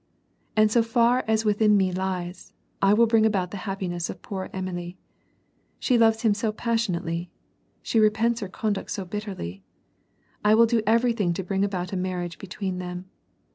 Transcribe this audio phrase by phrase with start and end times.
[0.57, 4.49] And so far as within me lies, I will bring about the happiness of poor
[4.51, 4.95] Am61ie.
[5.77, 7.29] She loves him so passionately.
[7.83, 9.61] She repents her conduct so bitterly.
[10.43, 13.11] I will do everytliing to bring about a marriage between them.